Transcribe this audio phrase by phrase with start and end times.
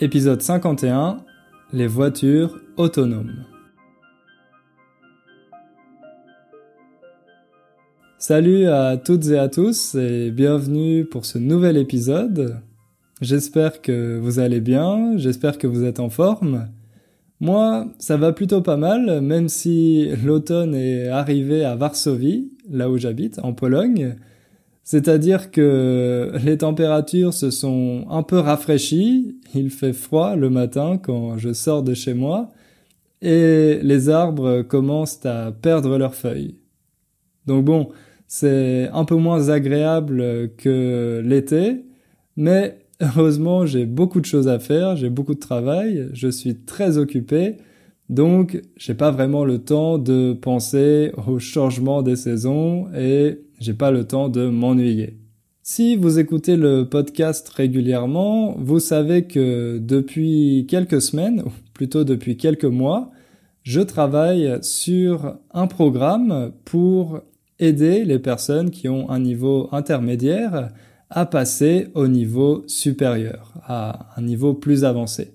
[0.00, 1.24] Épisode 51
[1.72, 3.44] Les voitures autonomes.
[8.16, 12.60] Salut à toutes et à tous et bienvenue pour ce nouvel épisode.
[13.20, 16.68] J'espère que vous allez bien, j'espère que vous êtes en forme.
[17.40, 22.98] Moi, ça va plutôt pas mal, même si l'automne est arrivé à Varsovie, là où
[22.98, 24.14] j'habite, en Pologne.
[24.90, 31.36] C'est-à-dire que les températures se sont un peu rafraîchies, il fait froid le matin quand
[31.36, 32.48] je sors de chez moi,
[33.20, 36.54] et les arbres commencent à perdre leurs feuilles.
[37.44, 37.90] Donc bon,
[38.26, 41.84] c'est un peu moins agréable que l'été,
[42.38, 46.96] mais heureusement j'ai beaucoup de choses à faire, j'ai beaucoup de travail, je suis très
[46.96, 47.58] occupé,
[48.08, 53.90] donc j'ai pas vraiment le temps de penser au changement des saisons et j'ai pas
[53.90, 55.18] le temps de m'ennuyer.
[55.62, 62.36] Si vous écoutez le podcast régulièrement, vous savez que depuis quelques semaines, ou plutôt depuis
[62.36, 63.10] quelques mois,
[63.64, 67.20] je travaille sur un programme pour
[67.58, 70.70] aider les personnes qui ont un niveau intermédiaire
[71.10, 75.34] à passer au niveau supérieur, à un niveau plus avancé.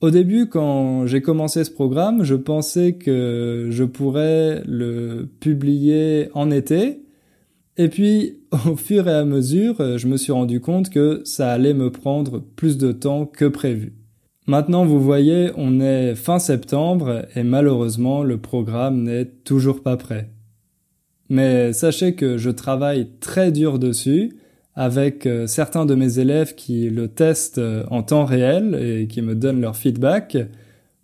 [0.00, 6.50] Au début, quand j'ai commencé ce programme, je pensais que je pourrais le publier en
[6.50, 7.02] été,
[7.78, 11.74] et puis au fur et à mesure, je me suis rendu compte que ça allait
[11.74, 13.94] me prendre plus de temps que prévu.
[14.46, 20.30] Maintenant, vous voyez, on est fin septembre et malheureusement, le programme n'est toujours pas prêt.
[21.28, 24.38] Mais sachez que je travaille très dur dessus
[24.74, 29.20] avec euh, certains de mes élèves qui le testent euh, en temps réel et qui
[29.20, 30.38] me donnent leur feedback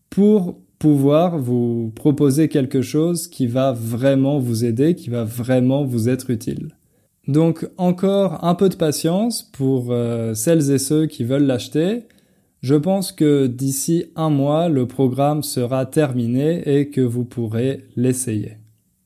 [0.09, 0.59] pour
[0.93, 6.77] vous proposer quelque chose qui va vraiment vous aider, qui va vraiment vous être utile.
[7.29, 12.03] Donc encore un peu de patience pour euh, celles et ceux qui veulent l'acheter.
[12.61, 18.59] Je pense que d'ici un mois, le programme sera terminé et que vous pourrez l'essayer.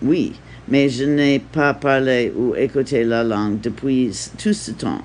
[0.03, 0.33] Oui,
[0.69, 5.03] mais je n'ai pas parlé ou écouté la langue depuis tout ce temps.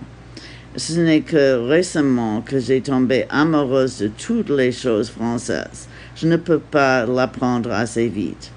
[0.75, 5.87] Ce n'est que récemment que j'ai tombé amoureuse de toutes les choses françaises.
[6.15, 8.51] Je ne peux pas l'apprendre assez vite.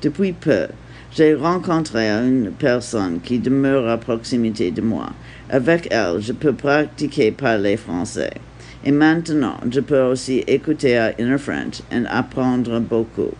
[0.00, 0.68] Depuis peu,
[1.14, 5.10] j'ai rencontré une personne qui demeure à proximité de moi.
[5.50, 8.32] Avec elle, je peux pratiquer parler français.
[8.84, 13.32] Et maintenant, je peux aussi écouter à Inner French et apprendre beaucoup.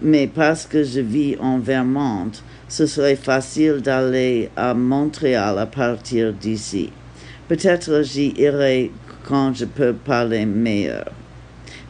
[0.02, 2.32] Mais parce que je vis en Vermont,
[2.72, 6.90] ce serait facile d'aller à Montréal à partir d'ici.
[7.50, 8.92] Peut-être j'y irai
[9.28, 11.12] quand je peux parler meilleur.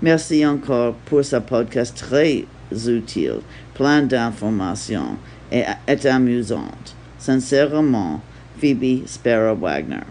[0.02, 2.46] Merci encore pour ce podcast très
[2.88, 3.42] utile,
[3.76, 5.18] plein d'informations
[5.52, 6.96] et, et amusante.
[7.20, 8.20] Sincèrement,
[8.60, 10.02] Phoebe Sparrow Wagner.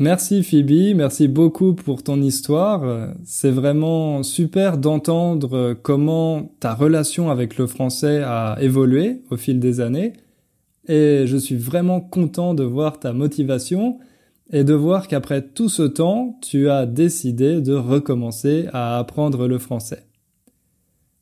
[0.00, 3.14] Merci Phoebe, merci beaucoup pour ton histoire.
[3.24, 9.80] C'est vraiment super d'entendre comment ta relation avec le français a évolué au fil des
[9.80, 10.12] années.
[10.86, 13.98] Et je suis vraiment content de voir ta motivation
[14.52, 19.58] et de voir qu'après tout ce temps, tu as décidé de recommencer à apprendre le
[19.58, 20.04] français.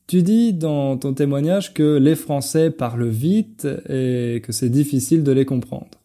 [0.05, 5.31] Tu dis dans ton témoignage que les Français parlent vite et que c'est difficile de
[5.31, 5.96] les comprendre.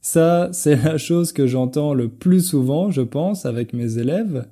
[0.00, 4.46] Ça, c'est la chose que j'entends le plus souvent, je pense, avec mes élèves,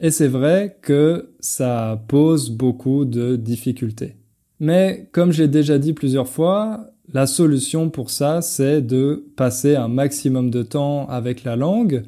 [0.00, 4.14] et c'est vrai que ça pose beaucoup de difficultés.
[4.60, 9.88] Mais comme j'ai déjà dit plusieurs fois, la solution pour ça, c'est de passer un
[9.88, 12.02] maximum de temps avec la langue,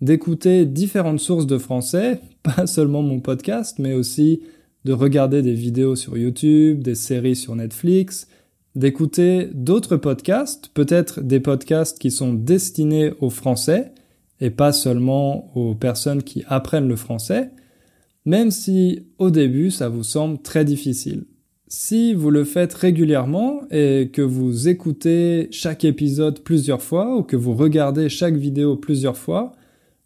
[0.00, 4.40] d'écouter différentes sources de français, pas seulement mon podcast, mais aussi
[4.84, 8.28] de regarder des vidéos sur YouTube, des séries sur Netflix,
[8.76, 13.92] d'écouter d'autres podcasts, peut-être des podcasts qui sont destinés aux Français
[14.40, 17.50] et pas seulement aux personnes qui apprennent le français,
[18.26, 21.24] même si au début ça vous semble très difficile.
[21.68, 27.34] Si vous le faites régulièrement et que vous écoutez chaque épisode plusieurs fois ou que
[27.36, 29.52] vous regardez chaque vidéo plusieurs fois,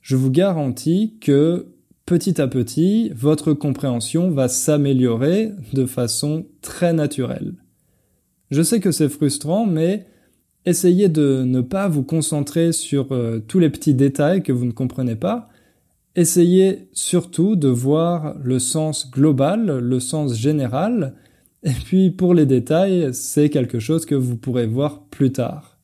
[0.00, 1.66] je vous garantis que
[2.06, 7.54] petit à petit, votre compréhension va s'améliorer de façon très naturelle.
[8.50, 10.06] Je sais que c'est frustrant, mais
[10.66, 14.72] essayez de ne pas vous concentrer sur euh, tous les petits détails que vous ne
[14.72, 15.48] comprenez pas.
[16.16, 21.14] Essayez surtout de voir le sens global, le sens général,
[21.62, 25.78] et puis pour les détails, c'est quelque chose que vous pourrez voir plus tard.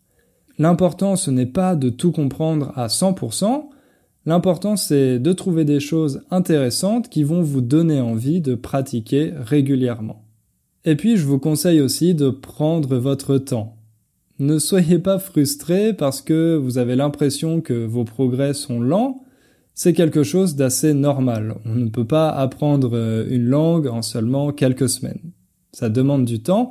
[0.59, 3.69] L'important, ce n'est pas de tout comprendre à 100%,
[4.25, 10.26] l'important c'est de trouver des choses intéressantes qui vont vous donner envie de pratiquer régulièrement.
[10.87, 13.77] Et puis je vous conseille aussi de prendre votre temps.
[14.39, 19.25] Ne soyez pas frustré parce que vous avez l'impression que vos progrès sont lents,
[19.75, 21.57] c'est quelque chose d'assez normal.
[21.65, 25.33] On ne peut pas apprendre euh, une langue en seulement quelques semaines.
[25.73, 26.71] Ça demande du temps,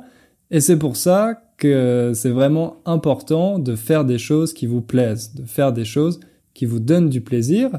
[0.50, 5.34] et c'est pour ça que c'est vraiment important de faire des choses qui vous plaisent,
[5.34, 6.20] de faire des choses
[6.54, 7.70] qui vous donnent du plaisir,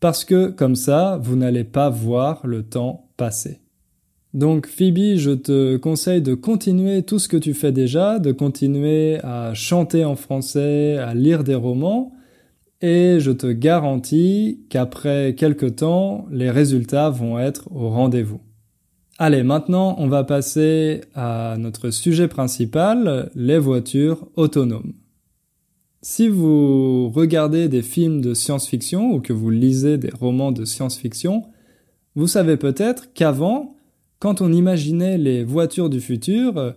[0.00, 3.61] parce que comme ça, vous n'allez pas voir le temps passer.
[4.34, 9.18] Donc Phoebe, je te conseille de continuer tout ce que tu fais déjà, de continuer
[9.22, 12.12] à chanter en français, à lire des romans,
[12.80, 18.40] et je te garantis qu'après quelques temps, les résultats vont être au rendez-vous.
[19.18, 24.94] Allez, maintenant on va passer à notre sujet principal, les voitures autonomes.
[26.00, 31.44] Si vous regardez des films de science-fiction ou que vous lisez des romans de science-fiction,
[32.16, 33.76] vous savez peut-être qu'avant,
[34.22, 36.76] quand on imaginait les voitures du futur,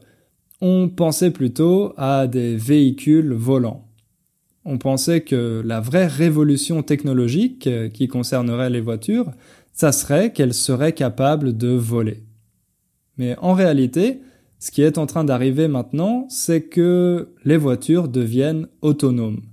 [0.62, 3.86] on pensait plutôt à des véhicules volants.
[4.66, 9.30] On pensait que la vraie révolution technologique qui concernerait les voitures,
[9.74, 12.24] ça serait qu'elles seraient capables de voler.
[13.20, 14.22] Mais en réalité,
[14.58, 19.44] ce qui est en train d'arriver maintenant, c'est que les voitures deviennent autonomes.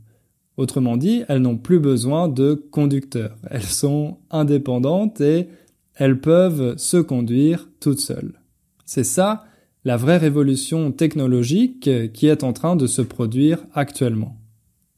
[0.57, 3.37] Autrement dit, elles n'ont plus besoin de conducteurs.
[3.51, 5.49] Elles sont indépendantes et
[5.95, 8.41] elles peuvent se conduire toutes seules.
[8.85, 9.45] C'est ça
[9.85, 14.37] la vraie révolution technologique qui est en train de se produire actuellement.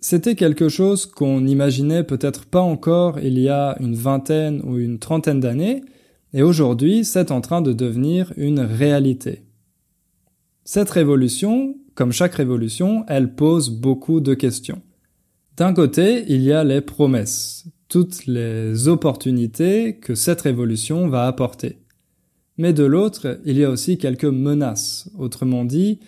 [0.01, 4.99] C'était quelque chose qu'on n'imaginait peut-être pas encore il y a une vingtaine ou une
[4.99, 5.83] trentaine d'années,
[6.35, 9.45] et aujourd'hui c'est en train de devenir une réalité.
[10.65, 14.83] Cette révolution, comme chaque révolution, elle pose beaucoup de questions.
[15.57, 21.79] D'un côté, il y a les promesses, toutes les opportunités que cette révolution va apporter.
[22.57, 25.99] Mais de l'autre, il y a aussi quelques menaces, autrement dit,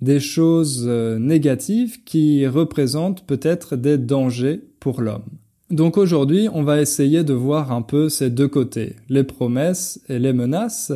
[0.00, 5.24] des choses euh, négatives qui représentent peut-être des dangers pour l'homme.
[5.70, 10.18] Donc aujourd'hui, on va essayer de voir un peu ces deux côtés, les promesses et
[10.18, 10.92] les menaces,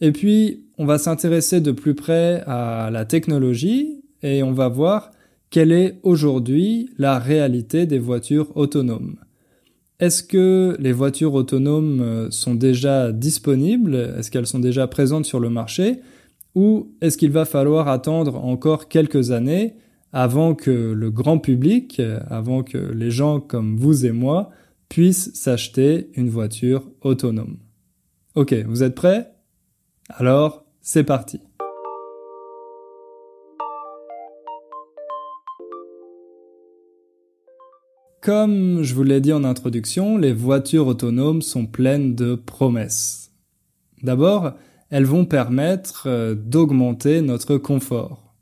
[0.00, 5.10] et puis on va s'intéresser de plus près à la technologie et on va voir
[5.50, 9.16] quelle est aujourd'hui la réalité des voitures autonomes.
[9.98, 13.94] Est-ce que les voitures autonomes euh, sont déjà disponibles?
[14.18, 16.00] Est-ce qu'elles sont déjà présentes sur le marché?
[16.54, 19.74] Ou est-ce qu'il va falloir attendre encore quelques années
[20.12, 24.50] avant que le grand public, avant que les gens comme vous et moi
[24.88, 27.58] puissent s'acheter une voiture autonome?
[28.34, 29.32] Ok, vous êtes prêts?
[30.08, 31.40] Alors, c'est parti.
[38.22, 43.30] Comme je vous l'ai dit en introduction, les voitures autonomes sont pleines de promesses.
[44.02, 44.52] D'abord,
[44.90, 48.34] elles vont permettre euh, d'augmenter notre confort.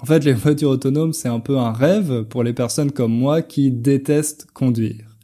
[0.00, 3.42] En fait, les voitures autonomes, c'est un peu un rêve pour les personnes comme moi
[3.42, 5.16] qui détestent conduire.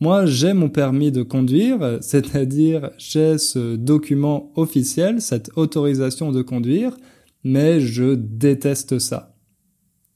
[0.00, 6.96] Moi, j'ai mon permis de conduire, c'est-à-dire j'ai ce document officiel, cette autorisation de conduire,
[7.42, 9.33] mais je déteste ça.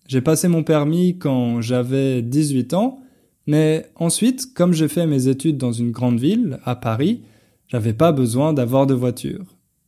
[0.08, 3.00] J'ai passé mon permis quand j'avais 18 ans,
[3.46, 7.20] mais ensuite, comme j'ai fait mes études dans une grande ville, à Paris,
[7.66, 9.44] j'avais pas besoin d'avoir de voiture.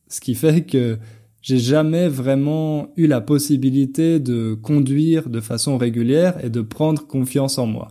[0.09, 0.99] Ce qui fait que
[1.41, 7.57] j'ai jamais vraiment eu la possibilité de conduire de façon régulière et de prendre confiance
[7.57, 7.89] en moi.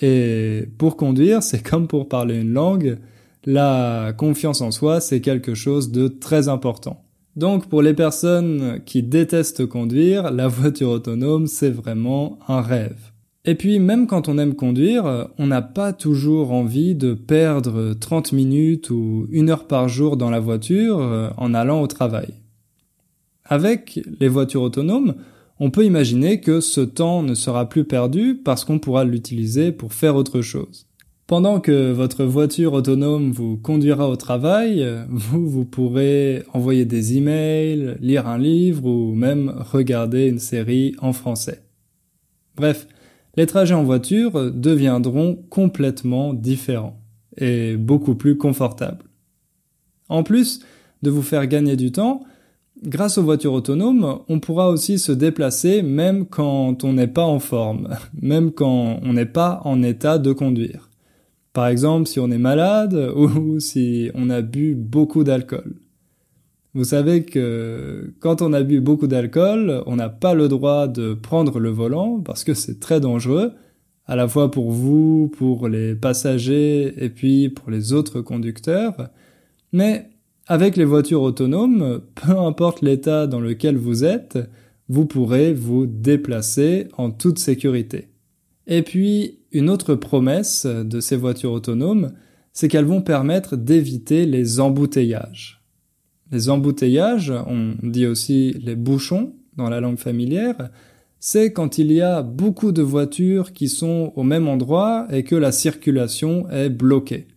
[0.00, 2.96] Et pour conduire, c'est comme pour parler une langue,
[3.44, 7.05] la confiance en soi, c'est quelque chose de très important.
[7.36, 13.12] Donc pour les personnes qui détestent conduire, la voiture autonome, c'est vraiment un rêve.
[13.44, 18.32] Et puis même quand on aime conduire, on n'a pas toujours envie de perdre 30
[18.32, 22.34] minutes ou une heure par jour dans la voiture euh, en allant au travail.
[23.44, 25.14] Avec les voitures autonomes,
[25.60, 29.94] on peut imaginer que ce temps ne sera plus perdu parce qu'on pourra l'utiliser pour
[29.94, 30.85] faire autre chose.
[31.26, 37.96] Pendant que votre voiture autonome vous conduira au travail, vous, vous pourrez envoyer des emails,
[38.00, 41.64] lire un livre ou même regarder une série en français.
[42.54, 42.86] Bref,
[43.36, 47.00] les trajets en voiture deviendront complètement différents
[47.36, 49.04] et beaucoup plus confortables.
[50.08, 50.60] En plus
[51.02, 52.22] de vous faire gagner du temps,
[52.84, 57.40] grâce aux voitures autonomes, on pourra aussi se déplacer même quand on n'est pas en
[57.40, 57.88] forme,
[58.22, 60.85] même quand on n'est pas en état de conduire.
[61.56, 65.76] Par exemple, si on est malade ou si on a bu beaucoup d'alcool.
[66.74, 71.14] Vous savez que quand on a bu beaucoup d'alcool, on n'a pas le droit de
[71.14, 73.52] prendre le volant parce que c'est très dangereux,
[74.04, 79.08] à la fois pour vous, pour les passagers et puis pour les autres conducteurs.
[79.72, 80.10] Mais
[80.48, 84.38] avec les voitures autonomes, peu importe l'état dans lequel vous êtes,
[84.90, 88.08] vous pourrez vous déplacer en toute sécurité.
[88.66, 92.12] Et puis, une autre promesse de ces voitures autonomes,
[92.52, 95.62] c'est qu'elles vont permettre d'éviter les embouteillages.
[96.32, 100.70] Les embouteillages, on dit aussi les bouchons dans la langue familière,
[101.18, 105.34] c'est quand il y a beaucoup de voitures qui sont au même endroit et que
[105.34, 107.28] la circulation est bloquée.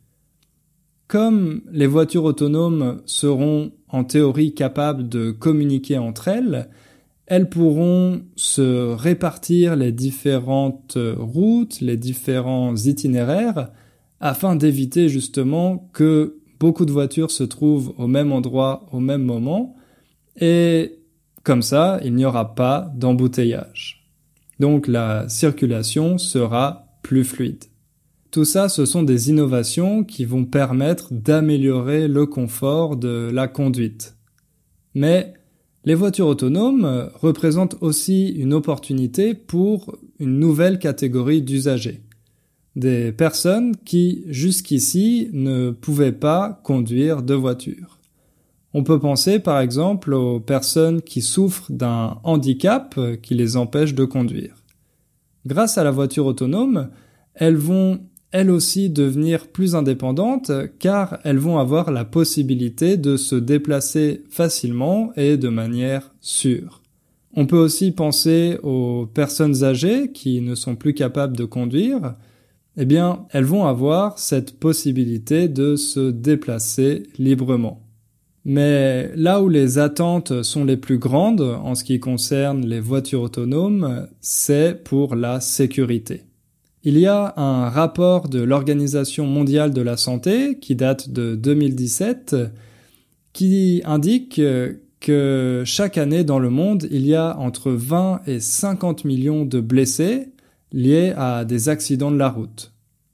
[1.08, 6.70] Comme les voitures autonomes seront en théorie capables de communiquer entre elles,
[7.30, 13.70] elles pourront se répartir les différentes routes, les différents itinéraires,
[14.20, 19.76] afin d'éviter justement que beaucoup de voitures se trouvent au même endroit au même moment,
[20.42, 21.00] et
[21.44, 24.08] comme ça, il n'y aura pas d'embouteillage.
[24.60, 27.64] Donc la circulation sera plus fluide.
[28.32, 34.16] Tout ça, ce sont des innovations qui vont permettre d'améliorer le confort de la conduite.
[34.94, 35.34] Mais
[35.86, 42.02] les voitures autonomes représentent aussi une opportunité pour une nouvelle catégorie d'usagers.
[42.76, 48.00] Des personnes qui, jusqu'ici, ne pouvaient pas conduire de voiture.
[48.74, 54.06] On peut penser par exemple aux personnes qui souffrent d'un handicap qui les empêche de
[54.06, 54.56] conduire.
[55.46, 56.90] Grâce à la voiture autonome,
[57.34, 63.36] elles vont elles aussi devenir plus indépendantes car elles vont avoir la possibilité de se
[63.36, 66.82] déplacer facilement et de manière sûre.
[67.34, 72.16] On peut aussi penser aux personnes âgées qui ne sont plus capables de conduire.
[72.78, 77.84] Eh bien, elles vont avoir cette possibilité de se déplacer librement.
[78.46, 83.22] Mais là où les attentes sont les plus grandes en ce qui concerne les voitures
[83.22, 86.24] autonomes, c'est pour la sécurité.
[86.84, 92.36] Il y a un rapport de l'Organisation mondiale de la santé qui date de 2017
[93.34, 94.42] qui indique
[95.00, 99.60] que chaque année dans le monde, il y a entre 20 et 50 millions de
[99.60, 100.30] blessés
[100.72, 102.72] liés à des accidents de la route.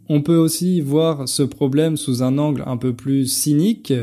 [0.10, 3.94] On peut aussi voir ce problème sous un angle un peu plus cynique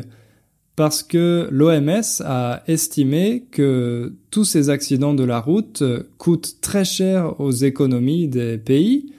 [0.75, 5.85] parce que l'OMS a estimé que tous ces accidents de la route
[6.19, 9.13] coûtent très cher aux économies des pays.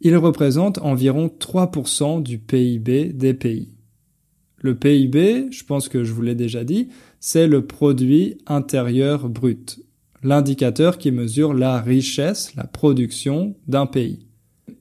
[0.00, 3.74] Ils représentent environ 3% du PIB des pays.
[4.60, 6.88] Le PIB, je pense que je vous l'ai déjà dit,
[7.20, 9.80] c'est le produit intérieur brut,
[10.22, 14.26] l'indicateur qui mesure la richesse, la production d'un pays.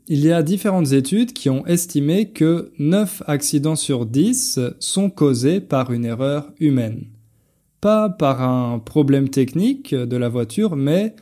[0.07, 5.59] Il y a différentes études qui ont estimé que 9 accidents sur 10 sont causés
[5.59, 7.05] par une erreur humaine.
[7.81, 11.15] Pas par un problème technique de la voiture, mais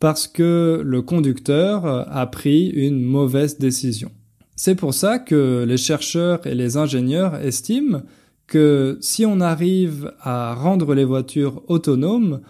[0.00, 4.10] parce que le conducteur a pris une mauvaise décision.
[4.56, 8.02] C'est pour ça que les chercheurs et les ingénieurs estiment
[8.46, 12.40] que si on arrive à rendre les voitures autonomes,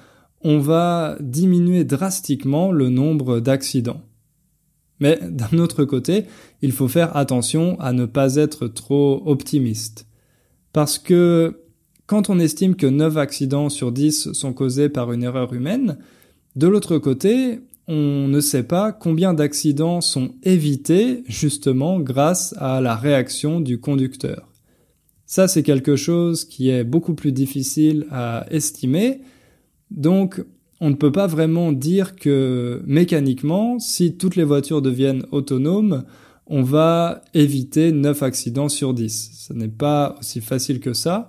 [0.43, 4.01] on va diminuer drastiquement le nombre d'accidents.
[5.01, 6.25] Mais d'un autre côté,
[6.63, 10.07] il faut faire attention à ne pas être trop optimiste.
[10.73, 11.61] Parce que
[12.07, 15.99] quand on estime que 9 accidents sur 10 sont causés par une erreur humaine,
[16.57, 22.95] de l'autre côté, on ne sait pas combien d'accidents sont évités justement grâce à la
[22.95, 24.49] réaction du conducteur.
[25.27, 29.21] Ça, c'est quelque chose qui est beaucoup plus difficile à estimer.
[29.91, 30.45] Donc,
[30.81, 36.05] on ne peut pas vraiment dire que mécaniquement, si toutes les voitures deviennent autonomes,
[36.47, 39.31] on va éviter 9 accidents sur 10.
[39.35, 41.29] Ce n'est pas aussi facile que ça.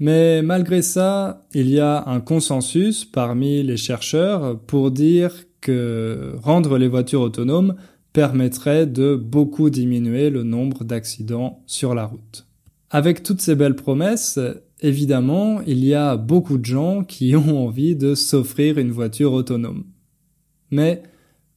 [0.00, 6.78] Mais malgré ça, il y a un consensus parmi les chercheurs pour dire que rendre
[6.78, 7.76] les voitures autonomes
[8.14, 12.46] permettrait de beaucoup diminuer le nombre d'accidents sur la route.
[12.88, 14.40] Avec toutes ces belles promesses,
[14.80, 19.84] évidemment, il y a beaucoup de gens qui ont envie de s'offrir une voiture autonome.
[20.70, 21.02] Mais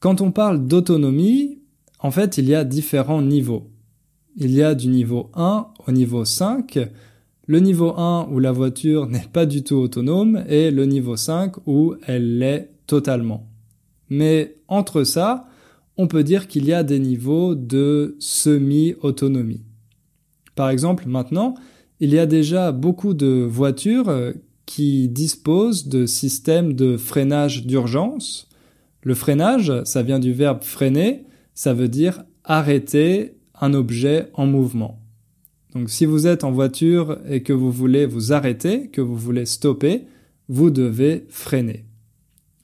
[0.00, 1.60] quand on parle d'autonomie,
[1.98, 3.70] en fait, il y a différents niveaux.
[4.36, 6.78] Il y a du niveau 1 au niveau 5,
[7.46, 11.66] le niveau 1 où la voiture n'est pas du tout autonome et le niveau 5
[11.66, 13.46] où elle l'est totalement.
[14.08, 15.46] Mais entre ça,
[15.96, 19.62] on peut dire qu'il y a des niveaux de semi-autonomie.
[20.54, 21.54] Par exemple, maintenant,
[22.00, 24.32] il y a déjà beaucoup de voitures euh,
[24.66, 28.48] qui disposent de systèmes de freinage d'urgence.
[29.02, 35.03] Le freinage, ça vient du verbe freiner, ça veut dire arrêter un objet en mouvement.
[35.74, 39.46] Donc si vous êtes en voiture et que vous voulez vous arrêter, que vous voulez
[39.46, 40.04] stopper,
[40.48, 41.84] vous devez freiner.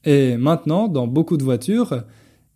[0.04, 2.04] Et maintenant, dans beaucoup de voitures,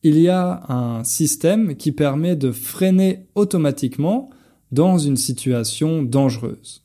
[0.02, 4.30] il y a un système qui permet de freiner automatiquement
[4.70, 6.82] dans une situation dangereuse.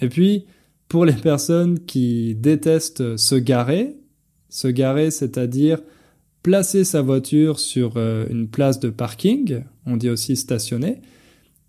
[0.00, 0.46] Et puis,
[0.88, 3.96] pour les personnes qui détestent se garer,
[4.48, 5.80] se garer, c'est-à-dire
[6.42, 11.00] placer sa voiture sur euh, une place de parking, on dit aussi stationner,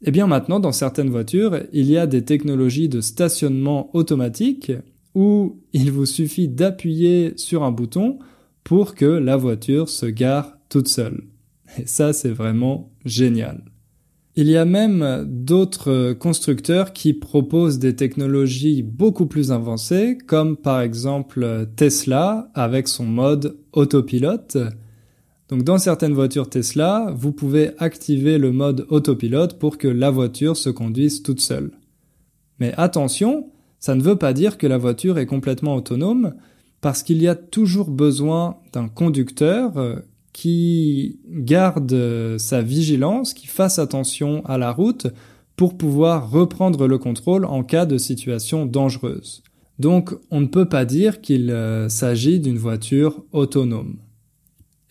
[0.03, 4.71] eh bien maintenant, dans certaines voitures, il y a des technologies de stationnement automatique
[5.15, 8.19] où il vous suffit d'appuyer sur un bouton
[8.63, 11.23] pour que la voiture se gare toute seule.
[11.79, 13.63] Et ça, c'est vraiment génial.
[14.35, 20.81] Il y a même d'autres constructeurs qui proposent des technologies beaucoup plus avancées, comme par
[20.81, 24.57] exemple Tesla avec son mode autopilote.
[25.49, 30.57] Donc dans certaines voitures Tesla, vous pouvez activer le mode autopilote pour que la voiture
[30.57, 31.71] se conduise toute seule.
[32.59, 36.33] Mais attention, ça ne veut pas dire que la voiture est complètement autonome,
[36.81, 39.95] parce qu'il y a toujours besoin d'un conducteur euh,
[40.33, 45.07] qui garde euh, sa vigilance, qui fasse attention à la route
[45.55, 49.41] pour pouvoir reprendre le contrôle en cas de situation dangereuse.
[49.79, 53.97] Donc on ne peut pas dire qu'il euh, s'agit d'une voiture autonome.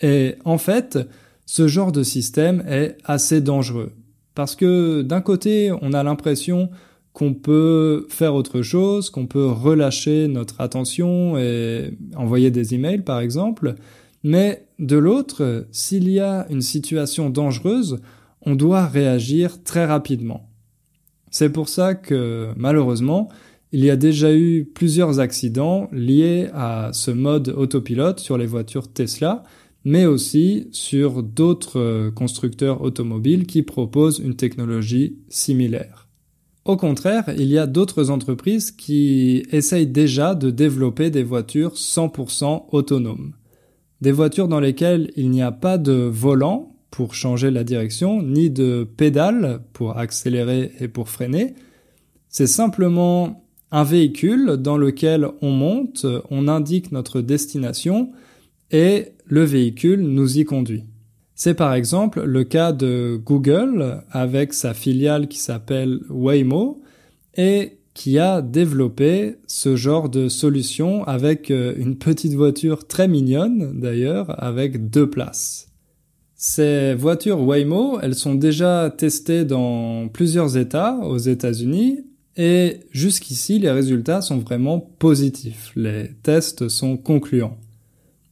[0.00, 0.98] Et en fait,
[1.46, 3.92] ce genre de système est assez dangereux.
[4.34, 6.70] Parce que d'un côté, on a l'impression
[7.12, 13.20] qu'on peut faire autre chose, qu'on peut relâcher notre attention et envoyer des emails par
[13.20, 13.76] exemple,
[14.22, 18.00] mais de l'autre, s'il y a une situation dangereuse,
[18.42, 20.50] on doit réagir très rapidement.
[21.30, 23.30] C'est pour ça que malheureusement,
[23.72, 28.92] il y a déjà eu plusieurs accidents liés à ce mode autopilote sur les voitures
[28.92, 29.42] Tesla,
[29.86, 36.08] mais aussi sur d'autres constructeurs automobiles qui proposent une technologie similaire.
[36.64, 42.64] Au contraire, il y a d'autres entreprises qui essayent déjà de développer des voitures 100%
[42.72, 43.34] autonomes.
[44.00, 48.50] Des voitures dans lesquelles il n'y a pas de volant pour changer la direction, ni
[48.50, 51.54] de pédale pour accélérer et pour freiner.
[52.28, 58.10] C'est simplement un véhicule dans lequel on monte, on indique notre destination
[58.70, 60.84] et le véhicule nous y conduit.
[61.34, 66.80] C'est par exemple le cas de Google avec sa filiale qui s'appelle Waymo
[67.36, 73.80] et qui a développé ce genre de solution avec euh, une petite voiture très mignonne
[73.80, 75.68] d'ailleurs avec deux places.
[76.34, 82.00] Ces voitures Waymo, elles sont déjà testées dans plusieurs États aux États-Unis
[82.36, 85.72] et jusqu'ici les résultats sont vraiment positifs.
[85.74, 87.56] Les tests sont concluants.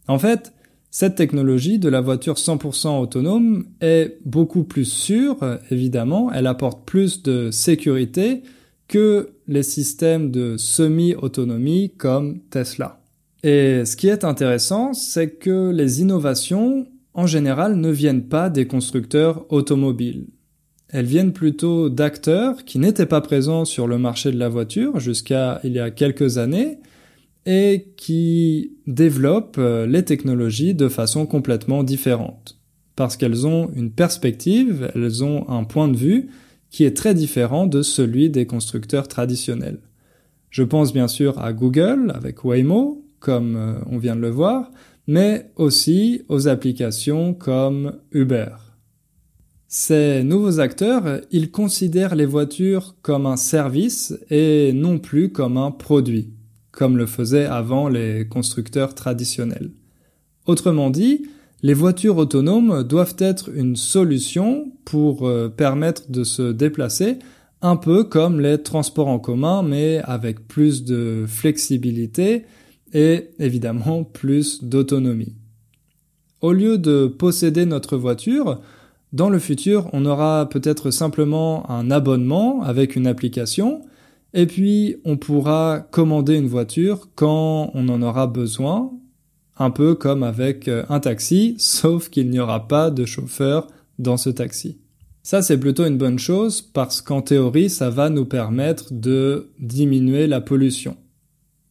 [0.09, 0.53] En fait,
[0.91, 5.39] cette technologie de la voiture 100% autonome est beaucoup plus sûre,
[5.71, 8.43] évidemment, elle apporte plus de sécurité
[8.87, 13.01] que les systèmes de semi-autonomie comme Tesla.
[13.43, 18.67] Et ce qui est intéressant, c'est que les innovations, en général, ne viennent pas des
[18.67, 20.27] constructeurs automobiles.
[20.89, 25.61] Elles viennent plutôt d'acteurs qui n'étaient pas présents sur le marché de la voiture jusqu'à
[25.65, 26.79] il y a quelques années,
[27.47, 32.59] et qui développent euh, les technologies de façon complètement différente.
[32.97, 36.29] Parce qu'elles ont une perspective, elles ont un point de vue
[36.71, 39.81] qui est très différent de celui des constructeurs traditionnels.
[40.51, 44.71] Je pense bien sûr à Google avec Waymo, comme euh, on vient de le voir,
[45.07, 48.57] mais aussi aux applications comme Uber.
[49.67, 55.73] Ces nouveaux acteurs, ils considèrent les voitures comme un service et non plus comme un
[55.73, 56.34] produit
[56.75, 59.71] comme le faisaient avant les constructeurs traditionnels.
[60.47, 61.27] Autrement dit,
[61.63, 67.19] les voitures autonomes doivent être une solution pour euh, permettre de se déplacer
[67.63, 72.45] un peu comme les transports en commun mais avec plus de flexibilité
[72.93, 75.35] et évidemment plus d'autonomie.
[76.43, 78.61] Au lieu de posséder notre voiture,
[79.15, 83.81] dans le futur, on aura peut-être simplement un abonnement avec une application
[84.37, 88.91] et puis, on pourra commander une voiture quand on en aura besoin,
[89.57, 93.69] un peu comme avec euh, un taxi, sauf qu'il n'y aura pas de chauffeur
[94.01, 94.81] dans ce taxi.
[95.23, 100.27] Ça, c'est plutôt une bonne chose parce qu'en théorie, ça va nous permettre de diminuer
[100.27, 100.97] la pollution.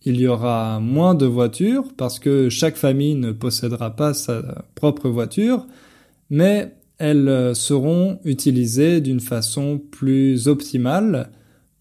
[0.06, 5.10] Il y aura moins de voitures parce que chaque famille ne possédera pas sa propre
[5.10, 5.68] voiture,
[6.30, 11.30] mais elles euh, seront utilisées d'une façon plus optimale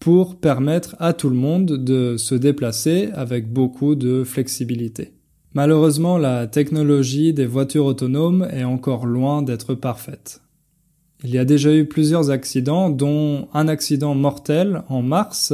[0.03, 5.13] pour permettre à tout le monde de se déplacer avec beaucoup de flexibilité.
[5.53, 10.41] Malheureusement, la technologie des voitures autonomes est encore loin d'être parfaite.
[11.23, 15.53] Il y a déjà eu plusieurs accidents, dont un accident mortel en mars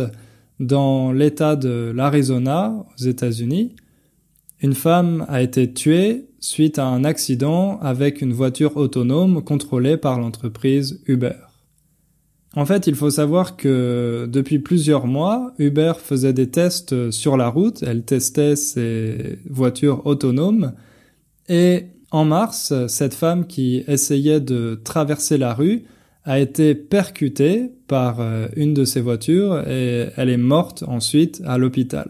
[0.60, 3.76] dans l'État de l'Arizona aux États-Unis.
[4.64, 10.20] Une femme a été tuée suite à un accident avec une voiture autonome contrôlée par
[10.20, 11.49] l'entreprise Uber.
[12.56, 17.48] En fait, il faut savoir que depuis plusieurs mois, Uber faisait des tests sur la
[17.48, 20.74] route, elle testait ses voitures autonomes,
[21.48, 25.84] et en mars, cette femme qui essayait de traverser la rue
[26.24, 31.58] a été percutée par euh, une de ses voitures et elle est morte ensuite à
[31.58, 32.10] l'hôpital.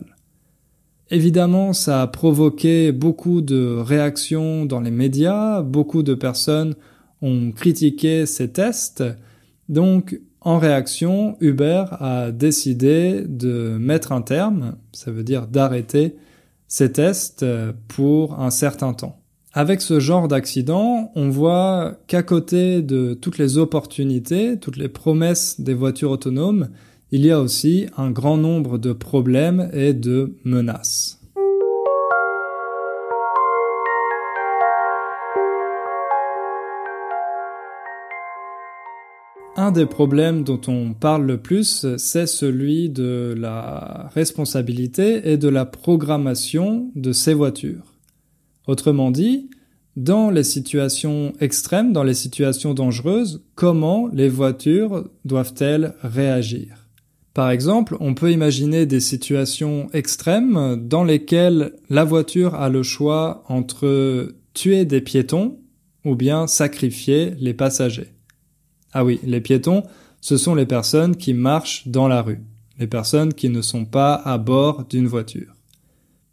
[1.11, 6.75] Évidemment, ça a provoqué beaucoup de réactions dans les médias, beaucoup de personnes
[7.21, 9.03] ont critiqué ces tests,
[9.67, 16.15] donc en réaction, Uber a décidé de mettre un terme, ça veut dire d'arrêter
[16.67, 17.45] ces tests
[17.87, 19.19] pour un certain temps.
[19.53, 25.59] Avec ce genre d'accident, on voit qu'à côté de toutes les opportunités, toutes les promesses
[25.59, 26.69] des voitures autonomes,
[27.11, 31.18] il y a aussi un grand nombre de problèmes et de menaces.
[39.61, 45.49] Un des problèmes dont on parle le plus, c'est celui de la responsabilité et de
[45.49, 47.93] la programmation de ces voitures.
[48.67, 49.49] Autrement dit,
[49.97, 56.87] dans les situations extrêmes, dans les situations dangereuses, comment les voitures doivent-elles réagir?
[57.33, 63.43] Par exemple, on peut imaginer des situations extrêmes dans lesquelles la voiture a le choix
[63.49, 65.59] entre tuer des piétons
[66.05, 68.13] ou bien sacrifier les passagers.
[68.93, 69.83] Ah oui, les piétons,
[70.21, 72.41] ce sont les personnes qui marchent dans la rue,
[72.79, 75.53] les personnes qui ne sont pas à bord d'une voiture.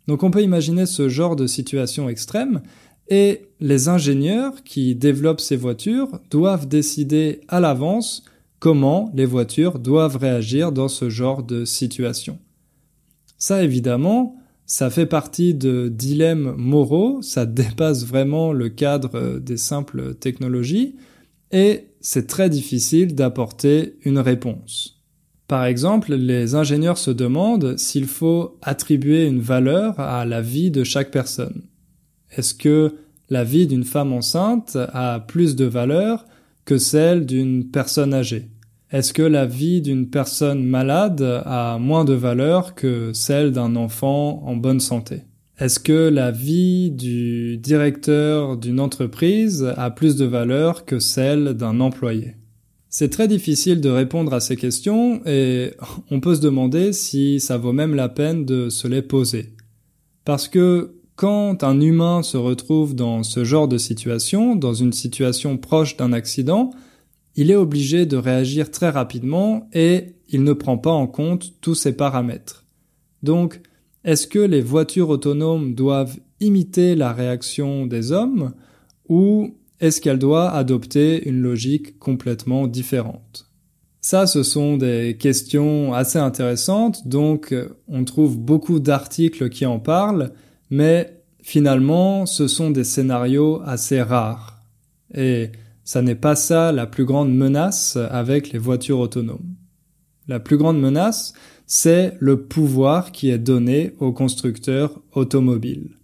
[0.06, 2.62] Donc on peut imaginer ce genre de situation extrême
[3.08, 8.24] et les ingénieurs qui développent ces voitures doivent décider à l'avance
[8.58, 12.38] comment les voitures doivent réagir dans ce genre de situation.
[13.38, 20.14] Ça évidemment, ça fait partie de dilemmes moraux, ça dépasse vraiment le cadre des simples
[20.14, 20.96] technologies,
[21.52, 25.02] et c'est très difficile d'apporter une réponse.
[25.48, 30.82] Par exemple, les ingénieurs se demandent s'il faut attribuer une valeur à la vie de
[30.82, 31.62] chaque personne.
[32.30, 32.94] Est-ce que
[33.30, 36.26] la vie d'une femme enceinte a plus de valeur
[36.64, 38.48] que celle d'une personne âgée?
[38.90, 44.42] Est-ce que la vie d'une personne malade a moins de valeur que celle d'un enfant
[44.46, 45.22] en bonne santé?
[45.58, 51.80] Est-ce que la vie du directeur d'une entreprise a plus de valeur que celle d'un
[51.80, 52.34] employé?
[52.90, 55.72] C'est très difficile de répondre à ces questions et
[56.10, 59.54] on peut se demander si ça vaut même la peine de se les poser.
[60.26, 65.56] Parce que quand un humain se retrouve dans ce genre de situation, dans une situation
[65.56, 66.70] proche d'un accident,
[67.34, 71.74] il est obligé de réagir très rapidement et il ne prend pas en compte tous
[71.74, 72.66] ces paramètres.
[73.22, 73.62] Donc,
[74.06, 78.54] est-ce que les voitures autonomes doivent imiter la réaction des hommes
[79.08, 83.50] ou est-ce qu'elle doit adopter une logique complètement différente?
[84.00, 87.52] Ça, ce sont des questions assez intéressantes, donc
[87.88, 90.30] on trouve beaucoup d'articles qui en parlent,
[90.70, 94.62] mais finalement, ce sont des scénarios assez rares.
[95.12, 95.50] Et
[95.82, 99.56] ça n'est pas ça la plus grande menace avec les voitures autonomes.
[100.28, 101.32] La plus grande menace,
[101.66, 105.96] c'est le pouvoir qui est donné aux constructeurs automobiles.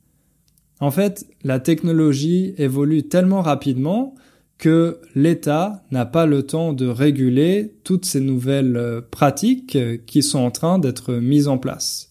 [0.80, 4.14] En fait, la technologie évolue tellement rapidement
[4.58, 10.38] que l'État n'a pas le temps de réguler toutes ces nouvelles euh, pratiques qui sont
[10.38, 12.08] en train d'être mises en place.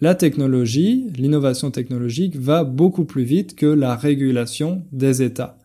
[0.00, 5.58] La technologie, l'innovation technologique va beaucoup plus vite que la régulation des États.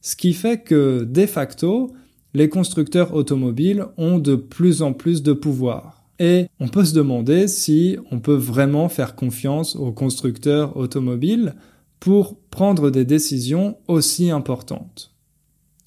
[0.00, 1.92] Ce qui fait que, de facto,
[2.34, 5.99] les constructeurs automobiles ont de plus en plus de pouvoir.
[6.20, 11.54] Et on peut se demander si on peut vraiment faire confiance aux constructeurs automobiles
[11.98, 15.14] pour prendre des décisions aussi importantes.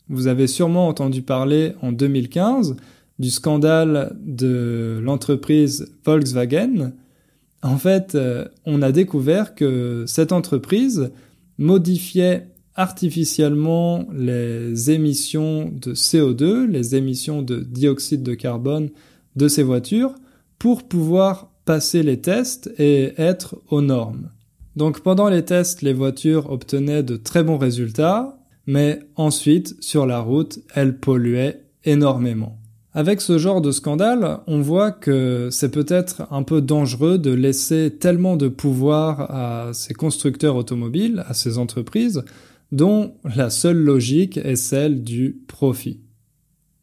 [0.10, 2.76] Vous avez sûrement entendu parler en 2015
[3.20, 6.94] du scandale de l'entreprise Volkswagen.
[7.62, 11.12] En fait, euh, on a découvert que cette entreprise
[11.60, 18.90] modifiait artificiellement les émissions de CO2, les émissions de dioxyde de carbone
[19.36, 20.16] de ces voitures
[20.64, 24.30] pour pouvoir passer les tests et être aux normes.
[24.78, 30.22] Donc pendant les tests, les voitures obtenaient de très bons résultats, mais ensuite, sur la
[30.22, 32.62] route, elles polluaient énormément.
[32.94, 37.98] Avec ce genre de scandale, on voit que c'est peut-être un peu dangereux de laisser
[38.00, 42.24] tellement de pouvoir à ces constructeurs automobiles, à ces entreprises,
[42.72, 46.00] dont la seule logique est celle du profit.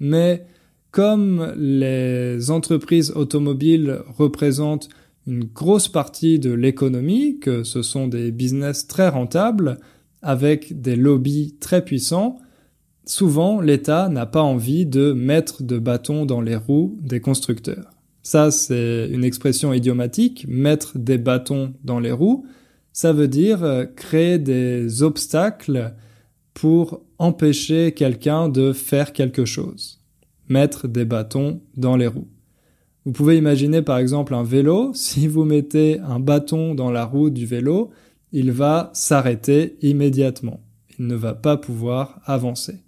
[0.01, 0.45] Mais
[0.91, 4.89] comme les entreprises automobiles représentent
[5.27, 9.79] une grosse partie de l'économie, que ce sont des business très rentables,
[10.23, 12.39] avec des lobbies très puissants,
[13.05, 17.91] souvent l'État n'a pas envie de mettre de bâtons dans les roues des constructeurs.
[18.23, 22.45] Ça, c'est une expression idiomatique, mettre des bâtons dans les roues.
[22.93, 25.95] Ça veut dire euh, créer des obstacles
[26.53, 30.00] pour empêcher quelqu'un de faire quelque chose.
[30.51, 32.29] Mettre des bâtons dans les roues.
[33.07, 37.31] Vous pouvez imaginer par exemple un vélo, si vous mettez un bâton dans la roue
[37.31, 37.91] du vélo,
[38.33, 40.61] il va s'arrêter immédiatement.
[40.99, 42.83] Il ne va pas pouvoir avancer.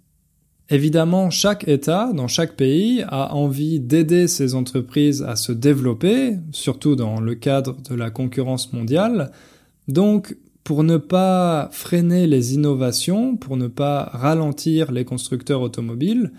[0.69, 6.95] Évidemment, chaque État, dans chaque pays, a envie d'aider ses entreprises à se développer, surtout
[6.95, 9.31] dans le cadre de la concurrence mondiale.
[9.87, 16.31] Donc, pour ne pas freiner les innovations, pour ne pas ralentir les constructeurs automobiles,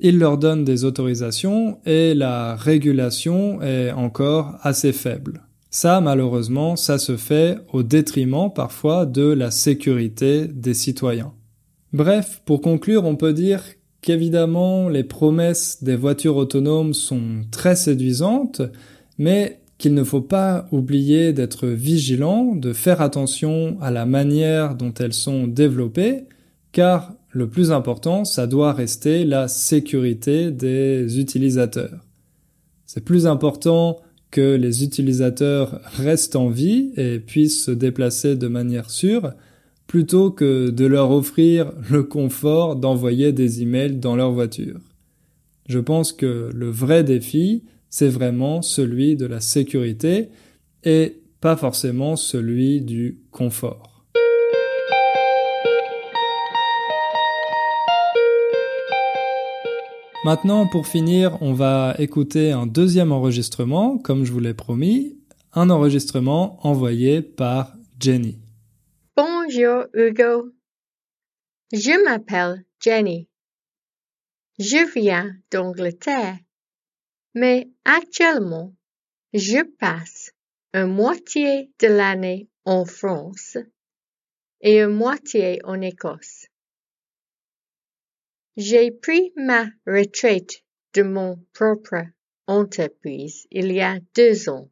[0.00, 5.42] il leur donne des autorisations et la régulation est encore assez faible.
[5.70, 11.32] Ça, malheureusement, ça se fait au détriment parfois de la sécurité des citoyens.
[11.92, 13.62] Bref, pour conclure, on peut dire
[14.00, 18.62] qu'évidemment les promesses des voitures autonomes sont très séduisantes,
[19.18, 24.94] mais qu'il ne faut pas oublier d'être vigilant, de faire attention à la manière dont
[24.94, 26.24] elles sont développées,
[26.72, 32.04] car le plus important, ça doit rester la sécurité des utilisateurs.
[32.86, 38.90] C'est plus important que les utilisateurs restent en vie et puissent se déplacer de manière
[38.90, 39.32] sûre,
[39.86, 44.80] plutôt que de leur offrir le confort d'envoyer des emails dans leur voiture.
[45.66, 50.28] Je pense que le vrai défi, c'est vraiment celui de la sécurité
[50.84, 53.87] et pas forcément celui du confort.
[60.24, 65.16] Maintenant, pour finir, on va écouter un deuxième enregistrement, comme je vous l'ai promis,
[65.52, 68.38] un enregistrement envoyé par Jenny.
[69.16, 70.52] Bonjour Hugo.
[71.72, 73.28] Je m'appelle Jenny.
[74.58, 76.38] Je viens d'Angleterre,
[77.34, 78.74] mais actuellement,
[79.32, 80.32] je passe
[80.72, 83.56] un moitié de l'année en France.
[84.60, 86.47] et une moitié en Écosse.
[88.60, 92.02] J'ai pris ma retraite de mon propre
[92.48, 94.68] entreprise il y a deux ans,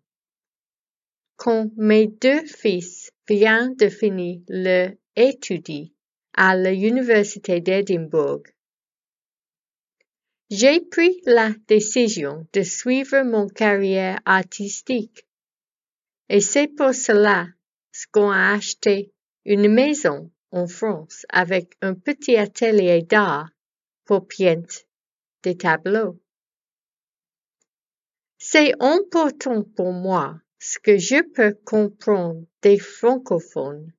[1.37, 5.92] quand mes deux fils viennent de finir leur étude
[6.33, 8.42] à l'Université d'Édimbourg.
[10.51, 15.29] J'ai pris la décision de suivre mon carrière artistique
[16.29, 17.46] et c'est pour cela
[18.11, 19.12] qu'on a acheté
[19.44, 23.49] une maison en France avec un petit atelier d'art
[24.07, 24.66] pour peindre
[25.42, 26.19] des tableaux.
[28.38, 33.92] C'est important pour moi ce que je peux comprendre des francophones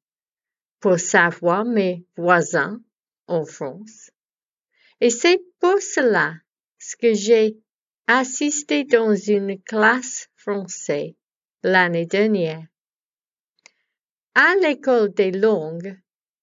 [0.80, 2.82] pour savoir mes voisins
[3.28, 4.12] en France.
[5.02, 6.36] Et c'est pour cela
[7.00, 7.58] que j'ai
[8.08, 11.14] assisté dans une classe française
[11.64, 12.66] l'année dernière.
[14.36, 16.00] À l'école des langues,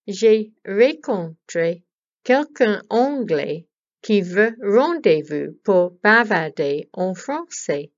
[0.07, 1.85] j'ai rencontré
[2.25, 3.67] quelqu'un anglais
[4.03, 7.93] qui veut rendez-vous pour bavarder en français.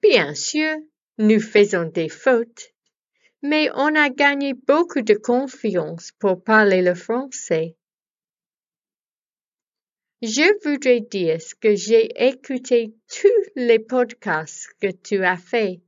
[0.00, 0.76] Bien sûr,
[1.18, 2.72] nous faisons des fautes,
[3.42, 7.76] mais on a gagné beaucoup de confiance pour parler le français.
[10.22, 15.80] Je voudrais dire que j'ai écouté tous les podcasts que tu as faits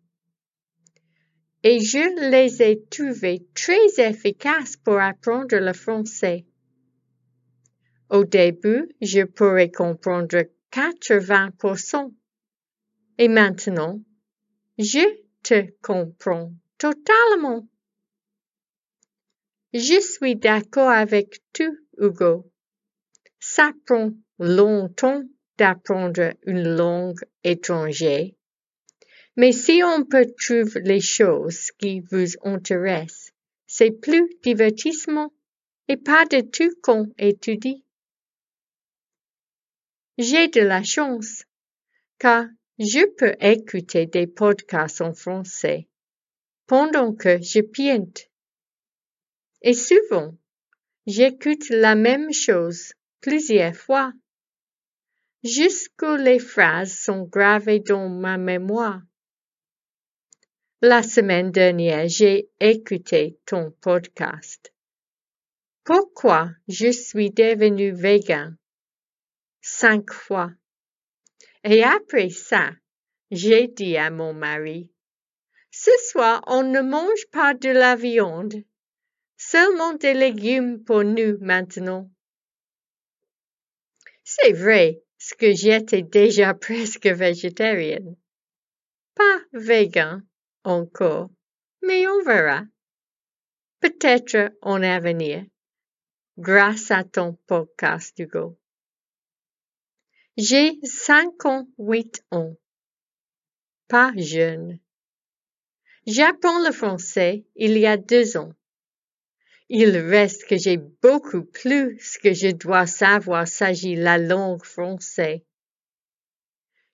[1.62, 6.44] et je les ai trouvés très efficaces pour apprendre le français.
[8.10, 12.12] Au début, je pourrais comprendre 80%.
[13.18, 14.00] Et maintenant,
[14.78, 15.06] je
[15.42, 17.66] te comprends totalement.
[19.72, 22.50] Je suis d'accord avec tout, Hugo.
[23.40, 25.22] Ça prend longtemps
[25.58, 28.30] d'apprendre une langue étrangère
[29.36, 33.32] mais si on peut trouver les choses qui vous intéressent,
[33.66, 35.32] c'est plus divertissement
[35.88, 37.83] et pas de tout qu'on étudie.
[40.16, 41.44] J'ai de la chance,
[42.18, 42.46] car
[42.78, 45.88] je peux écouter des podcasts en français
[46.66, 48.30] pendant que je peinte.
[49.62, 50.36] Et souvent,
[51.06, 54.12] j'écoute la même chose plusieurs fois,
[55.42, 59.02] jusqu'où les phrases sont gravées dans ma mémoire.
[60.80, 64.72] La semaine dernière, j'ai écouté ton podcast.
[65.82, 68.56] Pourquoi je suis devenu vegan?
[69.80, 70.52] Cinq fois.
[71.64, 72.70] Et après ça,
[73.32, 74.88] j'ai dit à mon mari,
[75.72, 78.54] ce soir, on ne mange pas de la viande,
[79.36, 82.08] seulement des légumes pour nous maintenant.
[84.22, 88.14] C'est vrai, ce que j'étais déjà presque végétarienne.
[89.16, 90.24] Pas vegan
[90.62, 91.30] encore,
[91.82, 92.62] mais on verra.
[93.80, 95.44] Peut-être en avenir,
[96.38, 98.56] grâce à ton podcast, Hugo.
[100.36, 102.56] J'ai cinquante-huit ans.
[103.88, 104.80] Pas jeune.
[106.06, 108.52] J'apprends le français il y a deux ans.
[109.68, 115.40] Il reste que j'ai beaucoup plus que je dois savoir s'agit la langue française.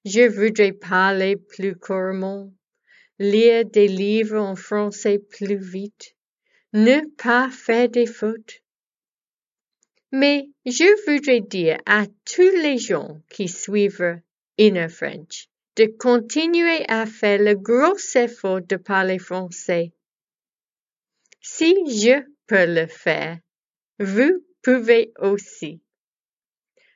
[0.05, 2.53] Je voudrais parler plus couramment
[3.19, 6.17] lire des livres en français plus vite,
[6.73, 8.63] ne pas faire des fautes.
[10.13, 14.21] Mais je voudrais dire à tous les gens qui suivent
[14.59, 19.93] Inner French de continuer à faire le gros effort de parler français.
[21.41, 23.39] Si je peux le faire,
[23.99, 25.81] vous pouvez aussi.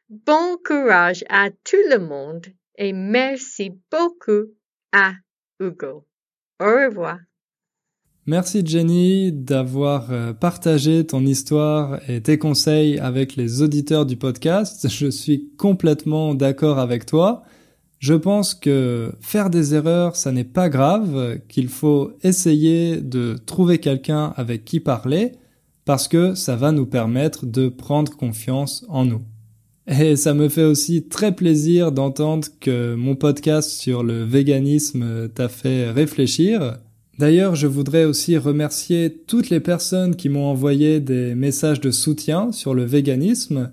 [0.09, 2.47] Bon courage à tout le monde
[2.77, 4.53] et merci beaucoup
[4.93, 5.15] à
[5.61, 6.07] Hugo.
[6.61, 7.19] Au revoir.
[8.27, 14.89] Merci Jenny d'avoir euh, partagé ton histoire et tes conseils avec les auditeurs du podcast.
[14.91, 17.43] Je suis complètement d'accord avec toi.
[17.99, 23.77] Je pense que faire des erreurs, ça n'est pas grave, qu'il faut essayer de trouver
[23.79, 25.33] quelqu'un avec qui parler
[25.85, 29.23] parce que ça va nous permettre de prendre confiance en nous.
[29.87, 35.51] Et ça me fait aussi très plaisir d'entendre que mon podcast sur le véganisme t'a
[35.51, 36.79] fait réfléchir.
[37.19, 42.51] D'ailleurs, je voudrais aussi remercier toutes les personnes qui m'ont envoyé des messages de soutien
[42.51, 43.71] sur le véganisme.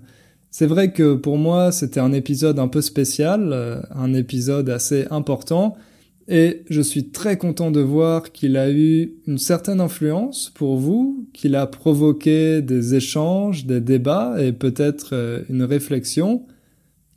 [0.50, 5.76] C'est vrai que pour moi, c'était un épisode un peu spécial, un épisode assez important,
[6.28, 11.28] et je suis très content de voir qu'il a eu une certaine influence pour vous,
[11.32, 16.46] qu'il a provoqué des échanges, des débats et peut-être euh, une réflexion.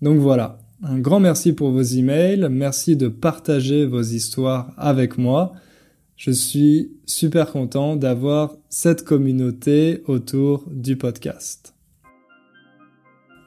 [0.01, 5.53] Donc voilà, un grand merci pour vos emails, merci de partager vos histoires avec moi.
[6.15, 11.73] Je suis super content d'avoir cette communauté autour du podcast.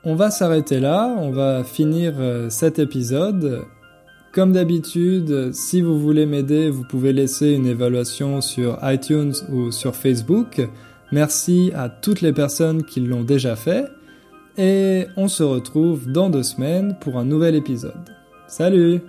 [0.04, 3.64] On va s'arrêter là, on va finir euh, cet épisode.
[4.32, 9.96] Comme d'habitude, si vous voulez m'aider, vous pouvez laisser une évaluation sur iTunes ou sur
[9.96, 10.60] Facebook.
[11.10, 13.86] Merci à toutes les personnes qui l'ont déjà fait.
[14.58, 18.10] Et on se retrouve dans deux semaines pour un nouvel épisode.
[18.46, 19.00] Salut